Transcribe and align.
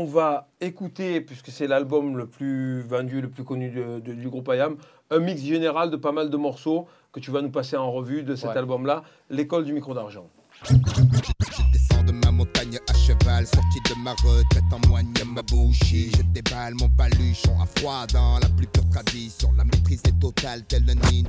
On 0.00 0.06
va 0.06 0.48
écouter, 0.62 1.20
puisque 1.20 1.50
c'est 1.50 1.66
l'album 1.66 2.16
le 2.16 2.26
plus 2.26 2.80
vendu, 2.80 3.20
le 3.20 3.28
plus 3.28 3.44
connu 3.44 3.68
de- 3.68 4.00
de- 4.00 4.14
du 4.14 4.30
groupe 4.30 4.48
IAM, 4.50 4.76
un 5.10 5.18
mix 5.18 5.42
général 5.42 5.90
de 5.90 5.96
pas 5.98 6.10
mal 6.10 6.30
de 6.30 6.36
morceaux 6.38 6.86
que 7.12 7.20
tu 7.20 7.30
vas 7.30 7.42
nous 7.42 7.50
passer 7.50 7.76
en 7.76 7.92
revue 7.92 8.22
de 8.22 8.34
cet 8.34 8.48
Ouais. 8.52 8.56
album-là, 8.56 9.02
L'école 9.28 9.66
du 9.66 9.74
micro 9.74 9.92
d'argent. 9.92 10.26
Je 10.64 10.72
descends 11.70 12.02
de 12.02 12.12
ma 12.12 12.30
montagne 12.30 12.78
à 12.88 12.94
cheval, 12.94 13.46
sorti 13.46 13.78
de 13.90 14.02
ma 14.02 14.12
retraite 14.12 14.64
en 14.72 14.88
moigne 14.88 15.12
ma 15.26 15.42
bouche. 15.42 15.78
Je 15.92 16.22
déballe 16.32 16.72
mon 16.80 16.88
baluchon 16.88 17.60
à 17.60 17.66
froid 17.66 18.06
dans 18.10 18.38
la 18.38 18.48
plus 18.56 18.68
pure 18.68 18.88
tradition. 18.88 19.50
La 19.58 19.64
maîtrise 19.64 20.00
est 20.08 20.18
totale, 20.18 20.62
tel 20.66 20.84
un 20.88 20.94
ninja. 21.10 21.28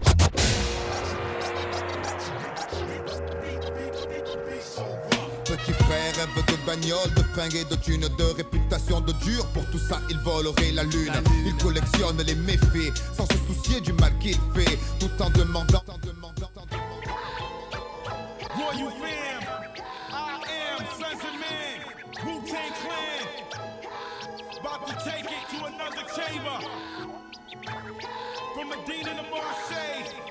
Petit 5.52 5.74
frère 5.74 6.16
rêve 6.16 6.46
de 6.48 6.66
bagnole, 6.66 7.14
de 7.14 7.24
fringues 7.34 7.56
et 7.56 7.66
de 7.66 7.76
thunes, 7.76 8.08
de 8.18 8.24
réputation 8.38 9.02
de 9.02 9.12
dur. 9.24 9.46
Pour 9.54 9.66
tout 9.70 9.80
ça, 9.80 10.00
il 10.10 10.18
volerait 10.20 10.72
la 10.72 10.84
lune. 10.84 11.12
Il 11.46 11.54
collectionne 11.58 12.22
les 12.26 12.36
méfaits 12.36 12.94
sans 13.18 13.26
se 13.26 13.38
soucier 13.54 13.82
du 13.82 13.92
mal 13.92 14.18
qu'il 14.20 14.38
fait, 14.56 14.78
tout 14.98 15.12
en 15.22 15.30
demandant. 15.32 15.84
en 15.90 15.98
demandant- 15.98 16.52
en 16.56 16.66
demandant-. 16.66 17.12
About 24.62 24.88
to 24.88 24.94
take 25.04 25.26
it 25.26 25.50
to 25.50 25.66
another 25.66 26.06
chamber. 26.16 26.60
From 28.54 28.70
Medina 28.70 29.16
to. 29.16 29.24
Marseille. 29.32 30.31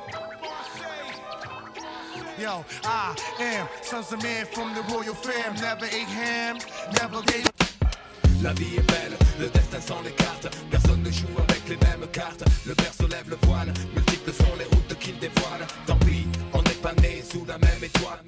Yo, 2.41 2.65
I 2.85 3.15
am 3.39 3.69
Sons 3.83 4.13
of 4.15 4.23
Man 4.23 4.47
from 4.47 4.73
the 4.73 4.81
Royal 4.91 5.15
fam. 5.15 5.55
Never 5.57 5.85
ate 5.85 6.09
ham, 6.09 6.57
never 6.99 7.21
gave. 7.27 7.47
La 8.43 8.55
vie 8.55 8.77
est 8.79 8.91
belle, 8.91 9.15
le 9.39 9.49
destin 9.49 9.79
sans 9.79 10.01
les 10.01 10.13
cartes. 10.13 10.49
Personne 10.71 11.03
ne 11.03 11.11
joue 11.11 11.37
avec 11.37 11.69
les 11.69 11.77
mêmes 11.77 12.09
cartes. 12.11 12.43
Le 12.65 12.73
berceau 12.73 13.09
lève 13.09 13.29
le 13.29 13.37
voile, 13.47 13.75
multiples 13.95 14.33
sont 14.33 14.57
les 14.59 14.65
routes 14.65 14.99
qu'il 14.99 15.19
dévoile. 15.19 15.67
Tant 15.87 15.99
pis, 15.99 16.27
on 16.55 16.63
n'est 16.63 16.81
pas 16.81 16.95
né 17.03 17.23
sous 17.31 17.45
la 17.45 17.59
même 17.59 17.85
étoile. 17.85 18.21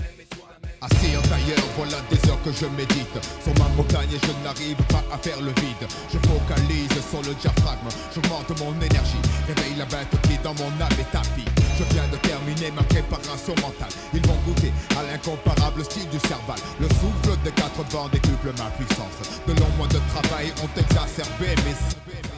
Assis 0.83 1.17
en 1.17 1.23
tailleur, 1.23 1.63
voilà 1.77 1.99
des 2.11 2.19
heures 2.29 2.43
que 2.43 2.51
je 2.51 2.67
médite. 2.67 3.15
Sur 3.45 3.55
ma 3.63 3.69
montagne 3.77 4.11
et 4.11 4.19
je 4.19 4.33
n'arrive 4.43 4.83
pas 4.91 5.05
à 5.15 5.17
faire 5.17 5.41
le 5.41 5.55
vide. 5.63 5.87
Je 6.11 6.19
focalise 6.27 6.91
sur 7.09 7.23
le 7.23 7.35
diaphragme, 7.39 7.87
j'augmente 8.13 8.51
mon 8.59 8.75
énergie. 8.83 9.23
Réveille 9.47 9.79
la 9.79 9.87
bête 9.87 10.11
qui 10.27 10.37
dans 10.43 10.55
mon 10.55 10.75
âme 10.83 10.99
est 10.99 11.13
tapis. 11.13 11.47
Je 11.79 11.85
viens 11.95 12.09
de 12.11 12.17
terminer 12.27 12.73
ma 12.75 12.83
préparation 12.83 13.55
mentale. 13.63 13.95
Ils 14.13 14.27
vont 14.27 14.39
goûter 14.45 14.73
à 14.99 15.07
l'incomparable 15.07 15.85
style 15.85 16.09
du 16.11 16.19
cerval. 16.19 16.59
Le 16.81 16.89
souffle 16.99 17.39
des 17.45 17.53
quatre 17.53 17.83
vents 17.91 18.09
décuple 18.09 18.51
ma 18.59 18.67
puissance. 18.75 19.23
De 19.47 19.55
longs 19.55 19.77
mois 19.79 19.87
de 19.87 20.01
travail 20.11 20.53
ont 20.65 20.81
exacerbé 20.81 21.55
mes... 21.63 22.32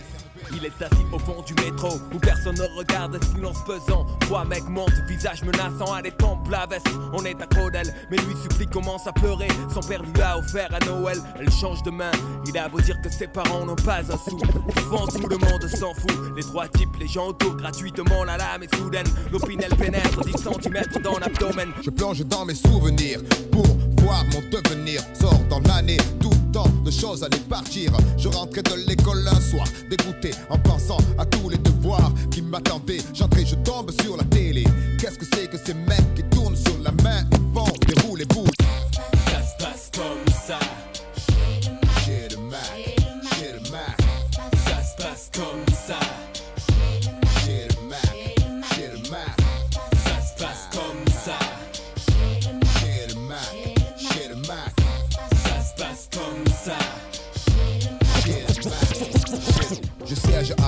Il 0.57 0.65
est 0.65 0.83
assis 0.83 1.05
au 1.13 1.19
fond 1.19 1.43
du 1.47 1.55
métro 1.55 1.89
où 2.15 2.19
personne 2.19 2.57
ne 2.57 2.79
regarde, 2.79 3.19
silence 3.25 3.59
pesant. 3.65 4.07
Trois 4.21 4.45
mecs 4.45 4.69
montent, 4.69 4.93
visage 5.09 5.43
menaçant 5.43 5.93
à 5.93 6.03
des 6.03 6.13
la 6.51 6.67
veste. 6.67 6.89
On 7.13 7.25
est 7.25 7.41
accro 7.41 7.71
d'elle, 7.71 7.93
mais 8.11 8.17
lui 8.19 8.35
supplie, 8.43 8.67
commence 8.67 9.07
à 9.07 9.13
pleurer. 9.13 9.49
Son 9.73 9.81
père 9.81 10.03
lui 10.03 10.23
a 10.23 10.39
offert 10.39 10.69
à 10.73 10.85
Noël, 10.85 11.19
elle 11.41 11.51
change 11.51 11.83
de 11.83 11.91
main. 11.91 12.11
Il 12.47 12.57
a 12.59 12.69
beau 12.69 12.81
dire 12.81 13.01
que 13.03 13.11
ses 13.11 13.27
parents 13.27 13.65
n'ont 13.65 13.77
pas 13.77 14.01
un 14.01 14.17
sou. 14.17 14.39
Souvent 14.79 15.07
tout 15.07 15.29
le 15.29 15.39
monde 15.39 15.67
s'en 15.69 15.95
fout. 15.95 16.37
Les 16.37 16.43
trois 16.43 16.69
types, 16.69 16.97
les 17.01 17.09
gens 17.09 17.29
autour, 17.29 17.57
gratuitement 17.57 18.25
la 18.25 18.37
lame 18.37 18.63
est 18.63 18.75
soudaine. 18.77 19.07
L'opinel 19.33 19.75
pénètre 19.77 20.21
10 20.21 20.33
cm 20.33 21.03
dans 21.03 21.19
l'abdomen. 21.19 21.71
Je 21.83 21.91
plonge 21.91 22.25
dans 22.25 22.45
mes 22.45 22.55
souvenirs 22.55 23.21
pour 23.51 23.67
voir 23.99 24.25
mon 24.33 24.41
devenir. 24.51 25.01
Sors 25.21 25.39
dans 25.51 25.61
l'année, 25.61 25.99
tout 26.21 26.31
tant 26.55 26.69
de 26.85 26.91
choses 26.91 27.25
allaient 27.25 27.49
partir. 27.49 27.91
Je 28.17 28.29
rentrais 28.29 28.63
de 28.63 28.75
l'école 28.87 29.27
un 29.27 29.41
soir, 29.41 29.67
dégoûté 29.91 30.31
en 30.49 30.59
pensant 30.59 30.99
à 31.19 31.27
tous 31.27 31.49
les 31.51 31.59
devoirs 31.59 32.13
qui 32.31 32.43
m'attendaient. 32.43 33.03
J'entrais, 33.13 33.45
je 33.45 33.57
tombe 33.57 33.91
sur 34.01 34.17
la 34.17 34.25
télé. 34.25 34.65
Qu'est-ce 35.01 35.19
que 35.19 35.27
c'est 35.35 35.51
que 35.51 35.59
ces 35.59 35.75
mecs 35.75 36.15
qui 36.15 36.23
tournent 36.31 36.57
sur 36.57 36.79
la 36.81 36.93
main 37.03 37.25
et 37.33 37.55
font 37.55 37.73
des 37.89 38.01
roues 38.03 38.17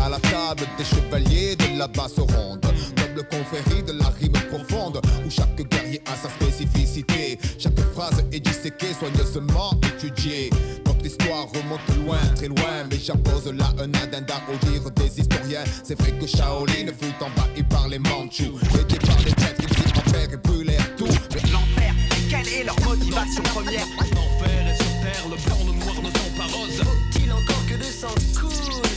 à 0.06 0.08
la 0.08 0.20
table 0.20 0.62
des 0.78 0.84
chevaliers 0.84 1.56
de 1.56 1.78
la 1.78 1.88
basse 1.88 2.18
ronde. 2.18 2.64
Noble 2.96 3.26
confrérie 3.28 3.82
de 3.82 3.92
la 3.92 4.08
rime 4.20 4.38
profonde 4.50 5.00
Où 5.26 5.30
chaque 5.30 5.56
guerrier 5.56 6.00
a 6.06 6.14
sa 6.14 6.30
spécificité. 6.30 7.38
Chaque 7.58 7.80
phrase 7.92 8.24
est 8.30 8.38
disséquée, 8.38 8.94
soigneusement 8.98 9.72
étudiée. 9.94 10.50
Notre 10.86 11.04
histoire 11.04 11.46
remonte 11.48 12.04
loin, 12.04 12.18
très 12.36 12.46
loin 12.46 12.86
Mais 12.88 12.98
j'impose 12.98 13.46
là 13.52 13.68
un 13.80 13.92
addenda 13.94 14.36
au 14.48 14.66
dire 14.66 14.88
des 14.92 15.20
historiens. 15.20 15.64
C'est 15.82 15.98
vrai 16.00 16.12
que 16.12 16.26
Shaolin 16.26 16.86
fut 16.86 17.14
envahi 17.20 17.64
par 17.68 17.88
les 17.88 17.98
Mandchous 17.98 18.60
Aidés 18.78 18.98
par 19.04 19.18
les 19.24 19.32
traîtres, 19.32 19.62
ils 19.62 19.74
s'y 19.74 19.98
enferment 19.98 20.34
et 20.34 20.36
brûlèrent 20.36 20.96
tout. 20.96 21.08
Mais 21.34 21.50
L'enfer, 21.50 21.94
quelle 22.30 22.48
est 22.48 22.64
leur 22.64 22.80
motivation 22.82 23.42
première? 23.42 23.86
L'enfer 24.14 24.68
est 24.70 24.76
sur 24.76 24.92
terre, 25.02 25.24
le 25.28 25.36
blanc, 25.44 25.58
le 25.66 25.84
noir 25.84 25.96
ne 26.00 26.10
sont 26.16 26.32
pas 26.36 26.56
roses. 26.56 26.76
Faut-il 26.76 27.32
encore 27.32 27.66
que 27.68 27.74
le 27.74 27.84
sang 27.84 28.14
coule? 28.38 28.95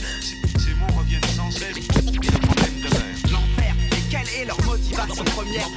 L'enfer, 1.60 1.76
et 3.92 4.10
quelle 4.10 4.40
est 4.40 4.46
leur 4.46 4.58
motivation 4.64 5.24
première? 5.24 5.68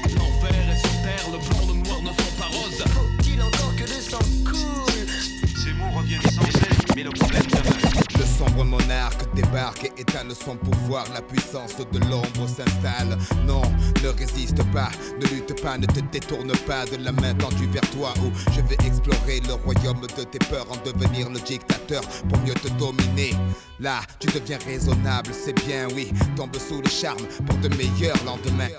Monarque 8.93 9.33
débarque 9.33 9.85
et 9.85 10.01
éteint 10.01 10.23
son 10.33 10.55
pouvoir. 10.55 11.05
La 11.13 11.21
puissance 11.21 11.75
de 11.77 11.99
l'ombre 11.99 12.47
s'installe. 12.47 13.17
Non, 13.45 13.61
ne 14.03 14.09
résiste 14.09 14.63
pas, 14.71 14.89
ne 15.19 15.25
lutte 15.27 15.61
pas, 15.61 15.77
ne 15.77 15.85
te 15.85 15.99
détourne 16.11 16.51
pas 16.67 16.85
de 16.85 17.03
la 17.03 17.11
main 17.11 17.33
tendue 17.35 17.67
vers 17.67 17.89
toi. 17.91 18.13
Où 18.23 18.31
je 18.51 18.61
vais 18.61 18.77
explorer 18.85 19.41
le 19.47 19.53
royaume 19.53 20.01
de 20.01 20.23
tes 20.23 20.39
peurs, 20.39 20.67
en 20.71 20.77
devenir 20.85 21.29
le 21.29 21.39
dictateur 21.39 22.01
pour 22.29 22.39
mieux 22.39 22.53
te 22.53 22.69
dominer. 22.79 23.35
Là, 23.79 24.01
tu 24.19 24.27
deviens 24.27 24.59
raisonnable, 24.65 25.31
c'est 25.33 25.55
bien, 25.65 25.87
oui. 25.95 26.11
Tombe 26.35 26.55
sous 26.55 26.81
le 26.81 26.89
charme 26.89 27.25
pour 27.45 27.57
de 27.57 27.69
meilleurs 27.69 28.23
lendemains. 28.25 28.73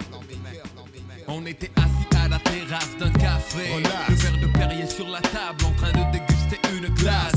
On 1.26 1.44
était 1.46 1.70
assis 1.76 2.22
à 2.22 2.28
la 2.28 2.38
terrasse 2.38 2.96
d'un 2.98 3.10
café. 3.12 3.72
Relax. 3.74 4.08
Le 4.08 4.14
verre 4.14 4.40
de 4.40 4.58
Perrier 4.58 4.86
sur 4.86 5.08
la 5.08 5.20
table, 5.20 5.64
en 5.64 5.72
train 5.72 5.92
de 5.92 6.12
déguster 6.12 6.60
une 6.76 6.94
glace. 6.94 7.33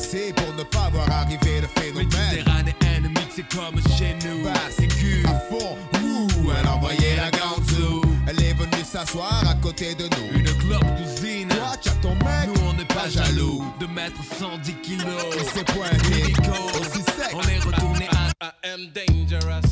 Assez 0.00 0.32
pour 0.32 0.52
ne 0.54 0.62
pas 0.62 0.88
voir 0.92 1.10
arriver 1.10 1.60
le 1.60 1.68
phénomène. 1.80 2.08
Méditerranéenne 2.08 3.08
mixée 3.08 3.44
comme 3.54 3.78
chez 3.98 4.16
nous. 4.24 4.44
Basse 4.44 4.76
C'est 4.78 4.86
cul. 4.88 5.22
à 5.26 5.38
fond, 5.50 5.76
ouh, 6.02 6.50
elle 6.58 6.66
envoyait 6.68 7.16
la 7.16 7.30
ganzou. 7.30 8.00
Elle 8.26 8.42
est 8.42 8.54
venue 8.54 8.84
s'asseoir 8.84 9.44
à 9.48 9.54
côté 9.54 9.94
de 9.94 10.04
nous. 10.04 10.38
Une 10.38 10.52
clope 10.58 10.84
d'usine. 10.96 11.48
Toi, 11.48 11.72
tu 11.82 11.88
as 11.90 11.92
ton 12.02 12.14
mec, 12.14 12.48
Nous 12.48 12.62
on 12.68 12.72
n'est 12.74 12.84
pas 12.86 12.94
pas 12.94 13.08
jaloux 13.10 13.26
jaloux. 13.58 13.64
de 13.80 13.86
mettre 13.86 14.22
110 14.38 14.74
kilos. 14.82 15.06
il 15.38 15.44
s'est 15.44 15.64
pointé 15.64 16.32
aussi 16.80 17.02
sec. 17.02 17.34
on 17.34 17.42
est 17.42 17.58
retourné 17.58 18.08
à 18.10 18.30
I 18.42 18.72
am 18.72 18.80
dangerous, 18.94 19.68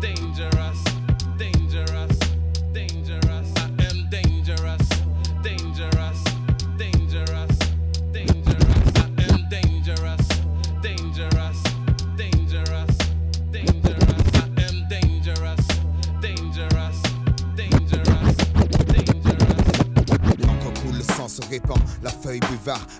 dangerous, 0.00 0.33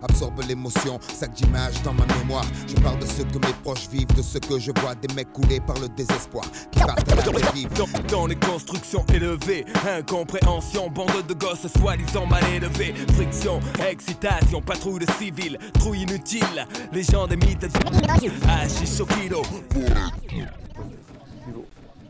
absorbe 0.02 0.40
l'émotion, 0.46 0.99
sac 1.12 1.32
d'images 1.32 1.82
dans 1.82 1.93
ma 1.93 2.06
mémoire. 2.19 2.44
Je 2.69 2.75
parle 2.82 2.99
de 2.99 3.06
ce 3.06 3.22
que 3.22 3.38
mes 3.46 3.52
proches 3.62 3.88
vivent, 3.88 4.14
de 4.14 4.22
ce 4.22 4.38
que 4.38 4.58
je 4.58 4.72
vois, 4.81 4.94
des 4.94 5.12
mecs 5.14 5.32
coulés 5.32 5.61
par 5.61 5.78
le 5.81 5.88
désespoir, 5.88 6.44
qui 6.70 6.81
partent 6.81 7.11
à 7.12 7.14
la 7.16 7.22
dérive. 7.22 7.69
Dans, 7.75 8.16
dans 8.19 8.26
les 8.26 8.37
constructions 8.37 9.05
élevées, 9.12 9.64
incompréhension, 9.99 10.88
bande 10.90 11.26
de 11.28 11.34
gosses 11.34 11.66
soi-disant 11.78 12.26
mal 12.26 12.43
élevés, 12.55 12.94
friction, 13.14 13.61
excitation, 13.88 14.61
patrouille 14.61 15.05
de 15.05 15.11
civils, 15.12 15.58
trouille 15.75 16.02
inutile, 16.02 16.66
légende 16.93 17.31
des 17.31 17.37
mythes. 17.37 17.66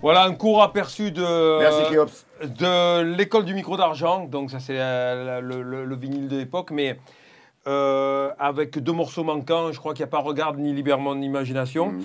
Voilà 0.03 0.25
un 0.25 0.35
court 0.35 0.62
aperçu 0.62 1.11
de, 1.12 1.59
Merci, 1.61 1.91
Kéops. 1.91 2.27
de 2.43 3.03
l'école 3.17 3.45
du 3.47 3.55
micro 3.55 3.77
d'argent. 3.77 4.27
Donc 4.27 4.51
ça 4.51 4.61
c'est 4.61 4.75
le, 4.75 5.41
le- 5.62 5.85
le 5.87 5.97
vinyle 5.97 6.29
de 6.29 6.37
l'époque. 6.37 6.71
Mais 6.73 6.99
euh, 7.67 8.31
avec 8.39 8.79
deux 8.79 8.93
morceaux 8.93 9.25
manquants. 9.25 9.73
Je 9.73 9.79
crois 9.79 9.95
qu'il 9.95 10.05
n'y 10.05 10.09
a 10.09 10.11
pas 10.11 10.19
Regarde 10.19 10.59
ni 10.59 10.73
Libère 10.73 10.99
mon 10.99 11.21
imagination. 11.21 11.93
Mhm. 11.93 12.03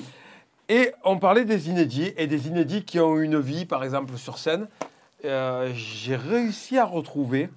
Et 0.69 0.91
on 1.03 1.17
parlait 1.17 1.45
des 1.45 1.69
inédits 1.69 2.13
et 2.15 2.27
des 2.27 2.47
inédits 2.47 2.85
qui 2.85 2.99
ont 2.99 3.17
une 3.17 3.39
vie, 3.39 3.65
par 3.65 3.83
exemple, 3.83 4.15
sur 4.17 4.37
scène. 4.37 4.67
Euh, 5.25 5.71
J'ai 5.73 6.15
réussi 6.15 6.77
à 6.77 6.85
retrouver 6.85 7.49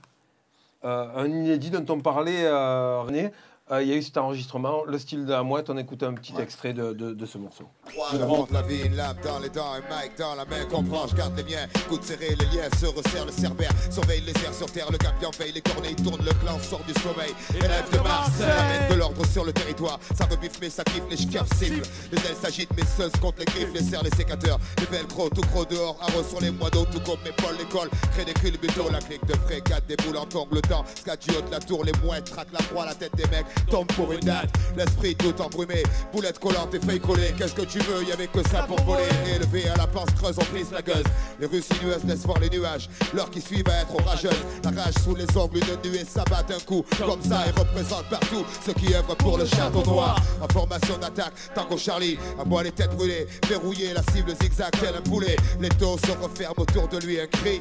euh, 0.85 1.07
un 1.15 1.27
inédit 1.27 1.71
dont 1.71 1.95
on 1.95 2.01
parlait, 2.01 2.49
René. 2.49 3.31
Euh, 3.73 3.83
Il 3.83 3.89
y 3.89 3.93
a 3.93 3.97
eu 3.97 4.03
cet 4.03 4.19
enregistrement, 4.19 4.85
Le 4.87 4.99
style 4.99 5.25
de 5.25 5.33
la 5.33 5.43
mouette. 5.43 5.71
On 5.71 5.79
écoute 5.79 6.03
un 6.03 6.13
petit 6.13 6.35
extrait 6.39 6.73
de, 6.75 6.93
de- 6.93 7.15
de 7.15 7.27
ce 7.27 7.39
morceau. 7.39 7.65
Je 8.13 8.53
la 8.53 8.63
vie, 8.63 8.83
une 8.85 8.97
lame 8.97 9.17
dans 9.25 9.39
les 9.39 9.49
dents, 9.49 9.73
un 9.73 9.81
mic 9.81 10.13
dans 10.19 10.35
la 10.35 10.45
main, 10.45 10.65
comprends, 10.71 11.07
je 11.07 11.15
garde 11.15 11.35
les 11.37 11.45
miens, 11.45 11.67
coude 11.89 12.03
serré, 12.03 12.29
les 12.39 12.45
liens 12.57 12.69
se 12.79 12.87
resserrent, 12.87 13.25
le 13.27 13.33
cerbère, 13.33 13.71
surveille 13.91 14.21
les 14.23 14.33
airs 14.45 14.53
sur 14.55 14.67
terre, 14.71 14.91
le 14.91 14.99
gabion 14.99 15.31
veille, 15.39 15.53
les 15.53 15.61
corneilles 15.63 15.95
tournent, 15.97 16.25
le 16.25 16.33
clan 16.43 16.59
sort 16.59 16.83
du 16.85 16.93
sommeil, 17.01 17.33
élève 17.55 17.91
de 17.93 17.99
Marseille, 17.99 18.47
ramène 18.51 18.89
de 18.91 18.95
l'ordre 18.95 19.25
sur 19.27 19.45
le 19.45 19.53
territoire, 19.53 19.99
ça 20.17 20.25
rebiffe 20.27 20.59
mais 20.61 20.69
ça 20.71 20.85
kiffe, 20.85 21.05
les 21.11 21.17
ch'caps 21.17 21.57
ciblent, 21.57 21.83
les 22.13 22.19
ailes 22.27 22.37
s'agitent, 22.41 22.77
mes 22.77 22.85
seuls 22.87 23.11
contre 23.21 23.39
les 23.41 23.45
griffes, 23.47 23.73
les 23.75 23.83
serres, 23.83 24.03
les 24.03 24.11
sécateurs, 24.17 24.59
les 24.79 24.87
velcro, 24.87 25.29
tout 25.31 25.43
gros 25.53 25.65
dehors, 25.65 25.97
arrose 26.01 26.29
sur 26.29 26.41
les 26.41 26.51
moineaux, 26.51 26.85
tout 26.87 27.01
comme 27.01 27.21
mes 27.25 27.33
poils, 27.33 27.57
l'école, 27.59 27.89
crée 28.13 28.25
des 28.25 28.35
culbutons, 28.35 28.91
la 28.91 29.01
clique 29.01 29.25
de 29.27 29.35
frégate, 29.47 29.87
des 29.87 29.97
boules 29.97 30.17
en 30.19 30.27
tongue, 30.27 30.49
le 30.53 30.61
temps, 30.63 30.85
scadiote, 30.95 31.51
la 31.51 31.61
tour, 31.61 31.85
les 31.85 31.93
mouettes, 32.05 32.31
traque 32.31 32.53
la 32.53 32.63
proie, 32.67 32.85
la 32.87 32.95
tête 32.95 33.15
des 33.17 33.27
mecs, 33.29 33.47
tombe 33.67 33.87
pour 33.89 34.13
une 34.13 34.21
date, 34.21 34.51
l'esprit 34.77 35.15
tout 35.15 35.41
embrumé, 35.41 35.83
boulette 36.13 36.39
collante 36.39 36.75
et 36.75 36.81
feuille 36.81 37.01
collée, 37.01 37.35
qu'est-ce 37.37 37.55
que 37.55 37.63
tu 37.63 37.79
veux, 37.81 38.05
y 38.05 38.13
avait 38.13 38.27
que 38.27 38.47
ça 38.49 38.63
pour 38.63 38.81
voler, 38.83 39.05
élevé 39.35 39.69
à 39.69 39.77
la 39.77 39.87
pince 39.87 40.11
creuse, 40.21 40.37
on 40.39 40.45
prise 40.45 40.71
la 40.73 40.83
gueuse, 40.83 41.05
les 41.41 41.47
rues 41.47 41.63
sinueuses 41.63 42.05
laissent 42.05 42.25
voir 42.27 42.39
les 42.41 42.51
nuages, 42.51 42.89
l'heure 43.15 43.31
qui 43.31 43.41
suit 43.41 43.63
va 43.63 43.83
être 43.83 43.95
orageuse, 43.95 44.31
la 44.65 44.83
rage 44.83 44.95
sous 45.05 45.15
les 45.15 45.37
ongles, 45.37 45.59
une 45.59 45.91
nuée 45.91 46.05
s'abat 46.05 46.43
d'un 46.43 46.61
coup, 46.61 46.85
comme 46.99 47.23
ça 47.23 47.47
et 47.47 47.59
représente 47.59 48.09
partout 48.09 48.45
ceux 48.65 48.75
qui 48.75 48.95
œuvrent 48.95 49.17
pour 49.17 49.39
le 49.39 49.47
château 49.47 49.85
noir, 49.85 50.17
en 50.41 50.49
formation 50.53 50.97
d'attaque, 50.99 51.33
tango 51.55 51.77
Charlie, 51.77 52.19
à 52.41 52.45
moi 52.45 52.63
les 52.63 52.73
têtes 52.73 52.95
brûlées, 52.97 53.27
verrouillées, 53.49 53.93
la 53.93 54.03
cible 54.13 54.35
zigzag 54.41 54.71
tel 54.81 54.97
un 54.97 55.01
poulet, 55.03 55.37
les 55.61 55.69
taux 55.69 55.99
se 55.99 56.13
referment 56.13 56.63
autour 56.63 56.89
de 56.89 56.99
lui, 56.99 57.21
un 57.21 57.27
cri, 57.27 57.61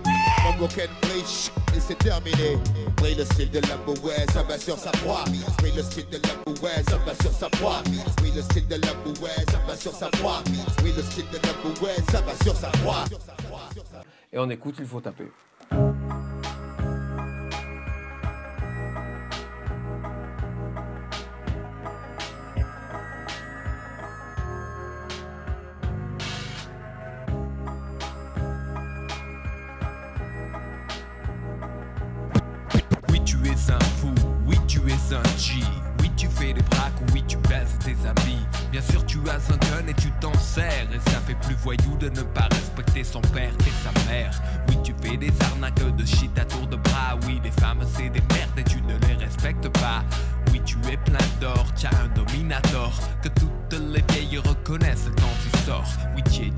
bridge, 1.01 1.51
et 1.75 1.79
c'est 1.79 1.97
terminé, 1.97 2.57
brille 2.97 3.15
le 3.15 3.25
style 3.25 3.49
de 3.51 3.59
Lambo, 3.59 3.93
ouais, 4.03 4.25
ça 4.33 4.43
va 4.43 4.57
sur 4.57 4.77
sa 4.77 4.91
proie, 4.91 5.23
brille 5.59 5.73
le 5.75 5.83
style 5.83 6.07
de 6.09 6.17
Lambo, 6.17 6.59
ouais, 6.61 6.83
ça 6.89 6.97
va 6.97 7.13
sur 7.21 7.31
sa 7.31 7.49
proie, 7.49 7.81
brille 8.17 8.33
le 8.35 8.41
style 8.41 8.67
de 8.67 8.75
Lambo, 8.75 9.11
ouais, 9.21 9.45
ça 9.51 9.59
va 9.67 9.75
sur 9.75 9.93
sa 9.93 10.09
proie, 10.09 10.43
brille 10.77 10.93
le 10.95 11.03
style 11.03 11.25
de 11.31 11.37
Lambo, 11.37 11.85
ouais, 11.85 11.95
ça 12.11 12.21
va 12.21 12.33
sur 12.43 12.55
sa 12.55 12.67
proie. 12.67 13.05
Et 14.33 14.39
on 14.39 14.49
écoute, 14.49 14.75
il 14.79 14.85
faut 14.85 15.01
taper. 15.01 15.27
Oui, 37.13 37.23
tu 37.27 37.37
baises 37.37 37.77
tes 37.83 37.95
amis. 38.07 38.39
Bien 38.71 38.81
sûr, 38.81 39.05
tu 39.05 39.19
as 39.27 39.35
un 39.51 39.57
gun 39.57 39.87
et 39.87 39.93
tu 39.93 40.11
t'en 40.19 40.33
sers. 40.33 40.87
Et 40.93 41.09
ça 41.09 41.19
fait 41.19 41.35
plus 41.35 41.55
voyou 41.55 41.97
de 41.99 42.09
ne 42.09 42.21
pas 42.21 42.47
respecter 42.51 43.03
son 43.03 43.21
père 43.21 43.51
et 43.59 43.83
sa 43.83 44.11
mère. 44.11 44.41
Oui, 44.69 44.77
tu 44.83 44.93
fais 45.01 45.17
des 45.17 45.31
arnaques 45.41 45.95
de 45.95 46.05
shit 46.05 46.37
à 46.37 46.45
tour 46.45 46.67
de 46.67 46.75
bras. 46.75 47.17
Oui, 47.25 47.41
les 47.43 47.51
femmes, 47.51 47.81
c'est 47.95 48.09
des 48.09 48.21
merdes 48.33 48.57
et 48.57 48.63
tu 48.63 48.81
ne 48.81 48.97
les 49.07 49.15
respectes 49.23 49.69
pas. 49.69 50.03
Oui, 50.51 50.61
tu 50.65 50.77
es 50.91 50.97
plein 50.97 51.25
d'or, 51.39 51.65
tu 51.75 51.85
as 51.85 51.89
un 51.89 52.07
dominator. 52.09 52.93
Que 53.21 53.29
toutes 53.29 53.79
les 53.79 54.03
vieilles 54.13 54.37
reconnaissent 54.39 55.09
quand 55.17 55.35
tu 55.43 55.65
sors. 55.65 55.91
Oui, 56.15 56.23
tu 56.31 56.47
es 56.47 56.51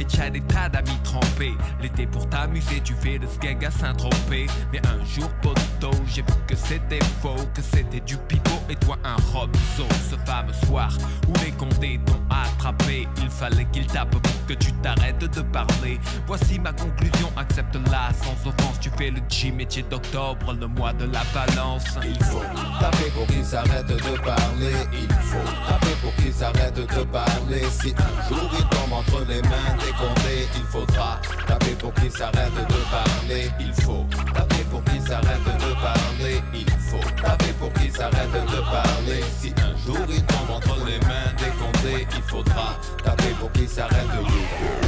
et 0.00 0.04
tu 0.04 0.20
as 0.20 0.30
des 0.30 0.40
tas 0.40 0.68
d'amis 0.68 0.98
trempés. 1.04 1.54
L'été 1.82 2.06
pour 2.06 2.28
t'amuser, 2.28 2.80
tu 2.82 2.94
fais 2.94 3.18
le 3.18 3.26
skeg 3.28 3.64
à 3.64 3.70
Saint-Tropez. 3.70 4.46
Mais 4.72 4.80
un 4.86 5.04
jour, 5.04 5.28
poteau, 5.42 5.90
j'ai 6.06 6.22
vu 6.22 6.32
que 6.46 6.56
c'était 6.56 7.04
faux, 7.20 7.36
que 7.54 7.62
c'était 7.62 8.00
du 8.00 8.16
pipeau 8.16 8.58
et 8.68 8.76
toi 8.76 8.96
un 9.04 9.16
Robso. 9.32 9.86
Ce 10.10 10.16
fameux 10.26 10.54
soir 10.66 10.90
où 11.28 11.32
les 11.44 11.52
condés 11.52 12.00
t'ont 12.06 12.20
attrapé, 12.30 13.06
il 13.18 13.30
fallait 13.30 13.66
qu'ils 13.66 13.86
tapent 13.86 14.10
pour 14.10 14.46
que 14.46 14.54
tu 14.54 14.72
t'arrêtes 14.74 15.18
de 15.18 15.42
parler. 15.42 16.00
Voici 16.26 16.58
ma 16.58 16.72
conclusion, 16.72 17.30
accepte-la 17.36 18.10
sans 18.22 18.48
offense. 18.48 18.80
Tu 18.80 18.90
fais 18.96 19.10
le 19.10 19.20
G 19.28 19.52
métier 19.52 19.82
d'octobre, 19.82 20.54
le 20.58 20.66
mois 20.66 20.92
de 20.94 21.04
la 21.04 21.22
balance. 21.34 21.84
Il 22.04 22.24
faut 22.24 22.42
taper 22.80 23.10
pour 23.14 23.26
qu'ils 23.26 23.54
arrêtent 23.54 23.86
de 23.86 24.18
parler. 24.18 24.74
Il 24.92 25.12
faut 25.12 25.68
taper 25.68 25.94
pour 26.00 26.14
qu'ils 26.16 26.42
arrêtent 26.42 26.74
de 26.76 27.04
parler. 27.04 27.62
Si 27.70 27.94
un 27.96 28.28
jour 28.28 28.50
ils 28.58 28.68
tombent 28.68 28.94
entre 28.94 29.24
les 29.28 29.42
mains 29.42 29.76
des 29.78 29.89
condés, 29.92 30.48
il 30.56 30.64
faudra 30.64 31.20
taper 31.46 31.72
pour 31.72 31.92
qu'ils 31.94 32.22
arrêtent 32.22 32.54
de 32.54 32.90
parler. 32.90 33.50
Il 33.60 33.72
faut 33.82 34.04
taper 34.34 34.64
pour 34.70 34.84
qu'ils 34.84 35.12
arrêtent 35.12 35.44
de 35.44 35.74
parler. 35.80 36.42
Il 36.54 36.70
faut 36.70 37.22
taper 37.22 37.52
pour 37.58 37.72
qu'ils 37.72 38.00
arrêtent 38.00 38.32
de 38.32 38.60
parler. 38.70 39.22
Si 39.38 39.52
un 39.58 39.76
jour 39.86 40.04
ils 40.08 40.24
tombent 40.24 40.56
entre 40.56 40.76
les 40.86 40.98
mains 41.06 41.32
des 41.38 41.52
condés, 41.58 42.06
il 42.16 42.22
faudra 42.22 42.76
taper 43.04 43.34
pour 43.38 43.50
qu'ils 43.52 43.80
arrêtent 43.80 44.08
de 44.08 44.22
parler. 44.22 44.80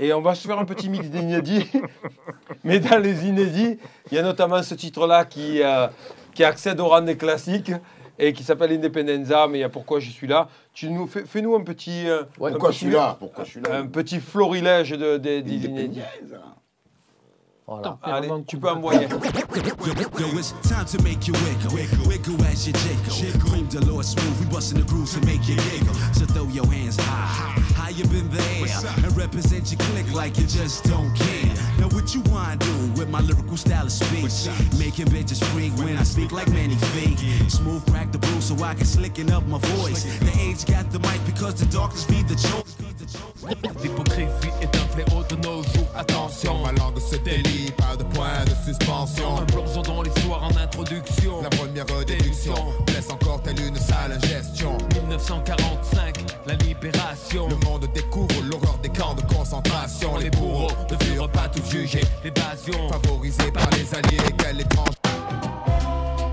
Et 0.00 0.12
on 0.12 0.20
va 0.20 0.34
se 0.34 0.46
faire 0.46 0.58
un 0.58 0.64
petit 0.64 0.88
mix 0.88 1.08
d'inédits. 1.08 1.70
Mais 2.64 2.78
dans 2.78 2.98
les 2.98 3.26
inédits, 3.26 3.78
il 4.10 4.14
y 4.14 4.18
a 4.18 4.22
notamment 4.22 4.62
ce 4.62 4.74
titre-là 4.74 5.24
qui, 5.24 5.60
euh, 5.62 5.88
qui 6.34 6.44
accède 6.44 6.78
au 6.80 6.88
rang 6.88 7.00
des 7.00 7.16
classiques 7.16 7.72
et 8.18 8.32
qui 8.32 8.42
s'appelle 8.42 8.72
Independenza. 8.72 9.46
Mais 9.48 9.58
il 9.58 9.60
y 9.62 9.64
a 9.64 9.68
pourquoi 9.68 10.00
je 10.00 10.10
suis 10.10 10.26
là. 10.26 10.48
Tu 10.72 10.90
nous 10.90 11.06
fais, 11.06 11.24
fais-nous 11.24 11.54
un 11.54 11.62
petit. 11.62 12.08
euh, 12.08 12.22
un 12.22 12.24
Pourquoi 12.24 12.70
je 12.70 12.76
petit- 12.76 12.84
suis 12.86 12.90
là 12.94 13.16
Pourquoi 13.18 13.44
je 13.44 13.50
suis 13.50 13.60
là 13.60 13.76
Un 13.76 13.86
petit 13.86 14.20
florilège 14.20 14.90
de, 14.90 15.16
de- 15.16 15.40
des 15.40 15.64
inédits. 15.66 16.00
Voilà. 17.66 17.98
Allez, 18.02 18.28
tu 18.46 18.56
peux 18.56 18.70
envoyer. 18.70 19.06
Now 31.78 31.88
what 31.88 32.14
you 32.14 32.20
wanna 32.30 32.56
do 32.56 32.74
with 32.96 33.08
my 33.08 33.20
lyrical 33.20 33.56
style 33.56 33.86
of 33.86 33.92
speech? 33.92 34.48
Making 34.78 35.06
bitches 35.06 35.42
freak 35.52 35.72
when 35.78 35.96
I 35.96 36.02
speak 36.02 36.32
like 36.32 36.48
many 36.50 36.74
feet. 36.92 37.18
Smooth 37.50 37.84
crack 37.90 38.12
the 38.12 38.18
blue 38.18 38.40
so 38.40 38.54
I 38.62 38.74
can 38.74 38.86
slicken 38.86 39.30
up 39.30 39.46
my 39.46 39.58
voice. 39.76 40.04
The 40.18 40.32
age 40.40 40.64
got 40.66 40.90
the 40.90 40.98
mic 41.00 41.24
because 41.24 41.54
the 41.54 41.66
darkness 41.66 42.04
be 42.04 42.22
the 42.22 42.34
choice. 42.34 42.76
L'hypocrisie 43.82 44.50
est 44.60 44.74
un 44.76 44.86
fléau 44.88 45.22
de 45.28 45.36
nos 45.36 45.62
jours, 45.62 45.88
attention. 45.96 46.62
Ma 46.62 46.72
langue 46.72 46.98
se 46.98 47.16
délie, 47.16 47.70
pas 47.76 47.96
de 47.96 48.04
point 48.04 48.44
de 48.44 48.54
suspension. 48.64 49.38
Un 49.38 49.46
plongeon 49.46 49.82
dans 49.82 50.02
l'histoire 50.02 50.42
en 50.42 50.56
introduction. 50.56 51.42
La 51.42 51.50
première 51.50 51.86
déduction 52.04 52.54
blesse 52.86 53.10
encore 53.10 53.40
telle 53.42 53.60
une 53.60 53.76
sale 53.76 54.12
ingestion. 54.12 54.76
1945, 55.02 56.18
la 56.46 56.54
libération. 56.54 57.48
Le 57.48 57.56
monde 57.66 57.88
découvre 57.94 58.42
l'horreur 58.50 58.78
des 58.82 58.90
camps 58.90 59.14
de 59.14 59.22
concentration. 59.32 60.16
Les 60.18 60.30
bourreaux 60.30 60.72
ne 60.90 60.96
jugés. 61.64 62.04
L'évasion, 62.24 62.88
favorisés 62.88 63.50
par 63.52 63.68
les 63.70 63.94
alliés, 63.94 64.32
quelle 64.38 64.60
étrange 64.60 64.94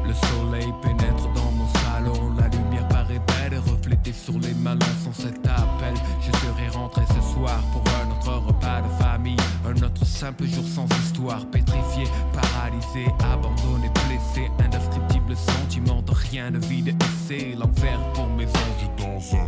Le 0.06 0.14
soleil 0.14 0.74
pénètre 0.82 1.28
dans 1.34 1.52
mon 1.52 1.68
salon, 1.74 2.34
la 2.38 2.48
lumière 2.50 2.88
paraît 2.88 3.22
belle 3.28 3.54
et 3.54 3.70
reflétée 3.72 4.14
sur 4.14 4.38
les 4.40 4.54
malins 4.54 4.86
sans 5.04 5.14
cet 5.14 5.46
appel. 5.48 5.94
Je 6.22 6.32
serai 6.40 6.70
rentré 6.70 7.02
ce 7.08 7.34
soir 7.34 7.62
pour 7.72 7.84
un 8.02 8.12
autre 8.12 8.46
repas 8.48 8.82
de 8.82 9.04
famille, 9.04 9.38
un 9.66 9.84
autre 9.84 10.06
simple 10.06 10.46
jour 10.46 10.66
sans 10.66 10.88
histoire, 11.04 11.46
pétrifié, 11.48 12.06
paralysé, 12.34 13.12
abandonné, 13.32 13.90
blessé, 14.08 14.50
indescriptible 14.60 15.36
sentiment 15.36 16.02
de 16.02 16.12
rien 16.12 16.52
de 16.52 16.60
vide 16.60 16.90
et 16.90 16.96
c'est 17.28 17.56
l'enfer 17.58 18.00
pour 18.14 18.28
mes 18.28 18.46
anges 18.46 18.90
dans 18.98 19.38
un 19.38 19.48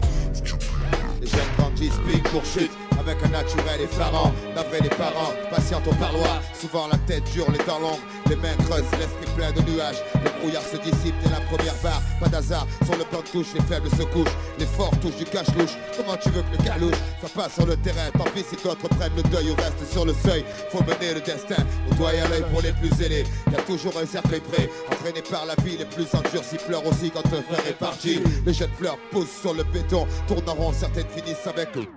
Les 1.21 1.27
jeunes 1.27 1.39
grandissent, 1.57 1.99
piquent 2.07 2.29
pour 2.29 2.45
chute 2.45 2.71
Avec 3.07 3.23
un 3.23 3.29
naturel 3.29 3.79
effarant. 3.79 4.33
Navré 4.53 4.81
les 4.81 4.89
parents, 4.89 5.31
patiente 5.49 5.87
au 5.87 5.95
parloir. 5.95 6.41
Souvent 6.53 6.87
la 6.87 6.97
tête 7.07 7.23
dure, 7.31 7.49
les 7.51 7.63
dents 7.63 7.79
longues. 7.79 8.03
Les 8.29 8.35
mains 8.35 8.55
creuses, 8.67 8.83
l'esprit 8.99 9.31
plein 9.33 9.51
de 9.53 9.61
nuages. 9.61 10.03
Le 10.15 10.29
brouillard 10.41 10.63
se 10.63 10.75
dissipe 10.75 11.15
dès 11.23 11.29
la 11.29 11.39
première 11.39 11.75
barre. 11.81 12.01
Pas 12.19 12.27
d'hasard, 12.27 12.67
sur 12.83 12.97
le 12.97 13.05
plan 13.05 13.21
de 13.21 13.27
touche 13.27 13.53
Les 13.55 13.61
faibles 13.61 13.89
se 13.91 14.03
couchent, 14.03 14.35
les 14.59 14.65
forts 14.65 14.91
touchent 14.99 15.15
du 15.15 15.23
cache-louche. 15.23 15.77
Comment 15.95 16.17
tu 16.17 16.29
veux 16.31 16.41
que 16.41 16.57
le 16.57 16.63
galouche 16.65 16.99
soit 17.21 17.29
pas 17.29 17.49
sur 17.49 17.65
le 17.65 17.77
terrain? 17.77 18.11
Tant 18.17 18.25
pis 18.25 18.43
si 18.43 18.61
d'autres 18.61 18.89
prennent 18.89 19.15
le 19.15 19.23
deuil 19.23 19.51
ou 19.51 19.55
restent 19.55 19.89
sur 19.89 20.03
le 20.03 20.13
seuil. 20.25 20.43
Faut 20.69 20.83
mener 20.83 21.13
le 21.13 21.21
destin 21.21 21.63
au 21.89 21.95
doigt 21.95 22.13
et 22.13 22.19
à 22.19 22.27
l'œil 22.27 22.43
pour 22.51 22.61
les 22.61 22.73
plus 22.73 22.91
ailés. 23.01 23.23
Y 23.49 23.55
a 23.55 23.61
toujours 23.61 23.93
un 24.03 24.05
cercueil 24.05 24.41
prêt 24.41 24.69
Entraîné 24.91 25.21
par 25.21 25.45
la 25.45 25.55
vie, 25.63 25.77
les 25.77 25.85
plus 25.85 26.07
endurcis 26.13 26.57
pleurent 26.67 26.85
aussi 26.85 27.09
quand 27.09 27.25
un 27.25 27.41
frère 27.41 27.67
est 27.69 27.79
parti. 27.79 28.19
Les 28.45 28.53
jeunes 28.53 28.75
fleurs 28.77 28.97
poussent 29.11 29.39
sur 29.41 29.53
le 29.53 29.63
béton 29.63 30.05
Tournent 30.27 30.49
en 30.49 30.55
rond, 30.55 30.73
certaines 30.73 31.07
finissent 31.07 31.47
avec 31.47 31.69
eux 31.77 31.87